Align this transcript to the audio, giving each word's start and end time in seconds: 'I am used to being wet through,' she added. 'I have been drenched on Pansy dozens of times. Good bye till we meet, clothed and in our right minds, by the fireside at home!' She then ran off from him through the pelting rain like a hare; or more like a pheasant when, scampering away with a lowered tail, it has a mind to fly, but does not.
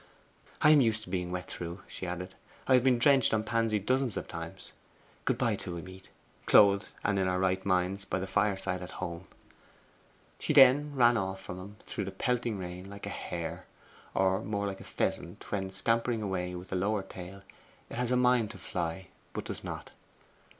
'I 0.63 0.69
am 0.71 0.81
used 0.81 1.03
to 1.03 1.11
being 1.11 1.29
wet 1.29 1.51
through,' 1.51 1.83
she 1.87 2.07
added. 2.07 2.33
'I 2.67 2.73
have 2.73 2.83
been 2.83 2.97
drenched 2.97 3.35
on 3.35 3.43
Pansy 3.43 3.77
dozens 3.77 4.17
of 4.17 4.27
times. 4.27 4.71
Good 5.25 5.37
bye 5.37 5.55
till 5.55 5.75
we 5.75 5.83
meet, 5.83 6.09
clothed 6.47 6.89
and 7.03 7.19
in 7.19 7.27
our 7.27 7.37
right 7.39 7.63
minds, 7.63 8.03
by 8.03 8.17
the 8.17 8.25
fireside 8.25 8.81
at 8.81 8.89
home!' 8.97 9.25
She 10.39 10.53
then 10.53 10.95
ran 10.95 11.17
off 11.17 11.39
from 11.39 11.59
him 11.59 11.75
through 11.85 12.05
the 12.05 12.11
pelting 12.11 12.57
rain 12.57 12.89
like 12.89 13.05
a 13.05 13.09
hare; 13.09 13.67
or 14.15 14.41
more 14.41 14.65
like 14.65 14.81
a 14.81 14.85
pheasant 14.85 15.51
when, 15.51 15.69
scampering 15.69 16.23
away 16.23 16.55
with 16.55 16.73
a 16.73 16.75
lowered 16.75 17.11
tail, 17.11 17.43
it 17.87 17.97
has 17.97 18.09
a 18.11 18.15
mind 18.15 18.49
to 18.49 18.57
fly, 18.57 19.09
but 19.33 19.45
does 19.45 19.63
not. 19.63 19.91